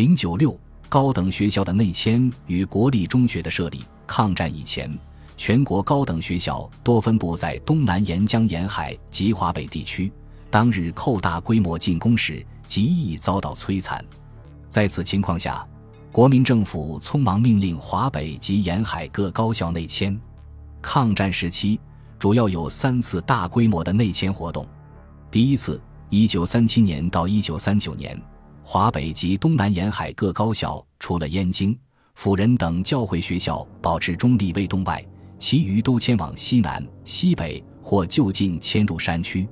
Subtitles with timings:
[0.00, 0.58] 零九六
[0.88, 3.84] 高等学校的内迁与国立中学的设立。
[4.06, 4.90] 抗战以前，
[5.36, 10.10] 全国高等学校多分布在东南沿江沿海及华北地区。
[10.48, 14.02] 当日寇大规模进攻时，极易遭到摧残。
[14.70, 15.68] 在此情况下，
[16.10, 20.18] 国民政府匆忙命令华北及沿海各高校内迁。
[20.80, 21.78] 抗战时期，
[22.18, 24.66] 主要有三次大规模的内迁活动。
[25.30, 25.78] 第一次，
[26.08, 28.18] 一九三七年到一九三九年，
[28.62, 31.76] 华北及东南沿海各高校除了燕京、
[32.14, 35.04] 辅仁等教会学校保持中立未动外，
[35.38, 39.48] 其余都迁往西南、西北或就近迁入山区。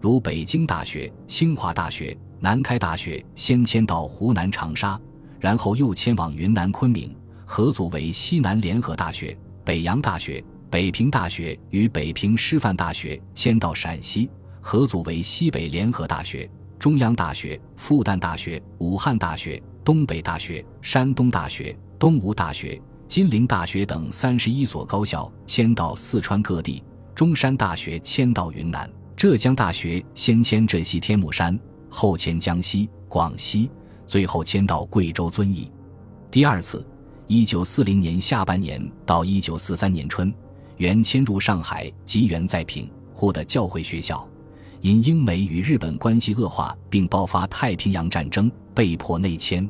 [0.00, 5.00] 如北京大学、清华大学、南开大学先迁到湖南长沙，
[5.40, 10.44] 然后又迁往云南昆明，合组为西南联合大学；北洋大学。
[10.70, 14.30] 北平大学与北平师范大学迁到陕西，
[14.62, 16.48] 合组为西北联合大学；
[16.82, 26.82] 中央大学、复旦大学、武汉大学、东北大学、山东大学、东吴大学、金陵大学等三十一所高校迁到四川各地；
[27.14, 28.84] 中山大学迁到云南；
[29.16, 31.56] 浙江大学先迁浙西天目山，
[31.88, 33.70] 后迁江西、广西，
[34.04, 35.70] 最后迁到贵州遵义。
[36.32, 36.84] 第二次，
[37.28, 40.34] 一九四零年下半年到一九四三年春。
[40.78, 44.28] 原迁入上海及原在平沪的教会学校，
[44.82, 49.68] 因英美与日本关系恶化，并爆发太平洋战争，被迫内迁。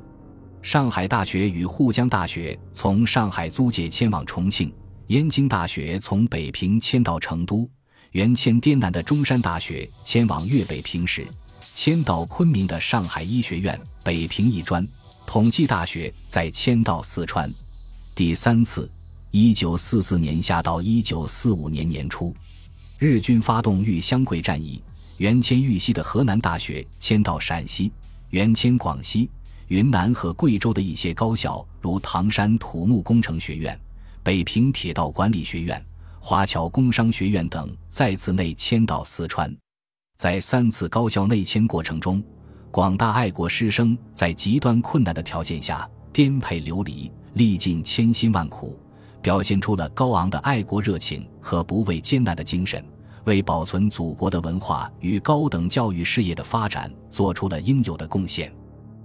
[0.63, 4.73] 上海大学与沪江大学从上海租界迁往重庆，
[5.09, 7.69] 燕京大学从北平迁到成都，
[8.13, 11.27] 原迁滇南的中山大学迁往粤北平时，
[11.75, 14.87] 迁到昆明的上海医学院、北平医专、
[15.27, 17.53] 统计大学再迁到四川。
[18.15, 18.91] 第三次。
[19.35, 22.35] 一九四四年夏到一九四五年年初，
[22.99, 24.83] 日军发动豫湘桂战役，
[25.19, 27.93] 原迁豫西的河南大学迁到陕西，
[28.31, 29.31] 原迁广西、
[29.69, 33.79] 云南和贵州的一些高校，如唐山土木工程学院、
[34.23, 35.85] 北平铁道管理学院、
[36.19, 39.55] 华侨工商学院等，再次内迁到四川。
[40.17, 42.23] 在三次高校内迁过程中，
[42.71, 48.79] 广大爱国师生在极端困难的条件下颠沛流离，历尽千辛万苦。
[49.21, 52.85] 表现出了高昂的爱国热情和不畏艰难的精神，
[53.25, 58.53] 为保存祖国的文化与高等教育事业的发展做出了应有的贡献。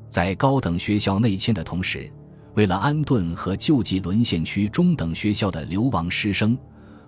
[0.10, 2.12] 在高等学校内迁的同时，
[2.56, 6.58] 为了安顿和救济沦陷区中等学校的流亡师生，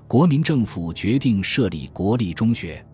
[0.07, 2.85] 国民政府决定设立国立中学。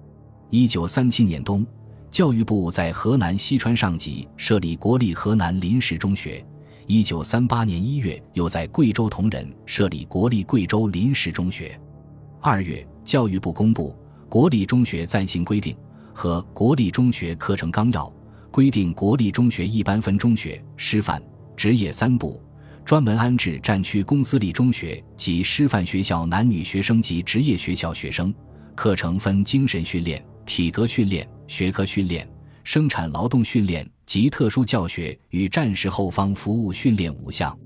[0.49, 1.65] 一九三七年冬，
[2.09, 6.45] 教育部在河南西川上级设立国立河南临时中学。
[6.87, 11.77] 一九三八年一月，又在贵州铜仁设立国立贵州临时中学。
[12.39, 13.89] 二月，教育部公布
[14.35, 15.73] 《国立中学暂行规定》
[16.13, 18.03] 和《国立中学课程纲要》，
[18.51, 21.23] 规定国立中学一般分中学、师范、
[21.55, 22.43] 职业三部，
[22.83, 28.35] 专门安置战区公私立中学及师范学校男女学生及职业学校学生。
[28.75, 32.29] 课程分精神训练、体格训练、学科训练、
[32.65, 33.89] 生产劳动训练。
[34.05, 37.57] 及特殊教学与战时后方服务训练五项。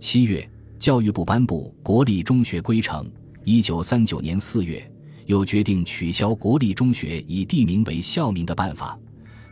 [0.00, 0.50] 七月，
[0.80, 3.04] 教育部颁布《国立中学规程》。
[3.44, 4.84] 一九三九年四月，
[5.28, 8.98] 又决定取消国立中学以地名为校名的办法，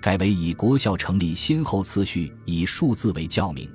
[0.01, 3.71] 改为以国校成立先后次序以数字为教名。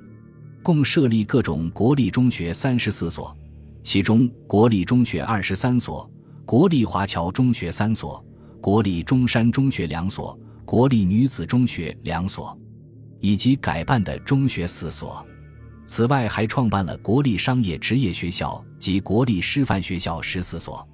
[0.64, 3.36] 共设立各种国立中学三十四所，
[3.84, 6.10] 其中国立中学二十三所，
[6.44, 8.24] 国立华侨中学三所，
[8.60, 10.38] 国立中山中学两所。
[10.64, 12.56] 国立女子中学两所，
[13.20, 15.24] 以及改办的中学四所。
[15.84, 20.88] 此外，还创办了国立商业职业学校及国立师范学校十四所。